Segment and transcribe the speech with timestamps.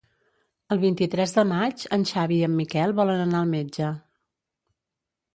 [0.75, 3.91] El vint-i-tres de maig en Xavi i en Miquel volen anar al metge.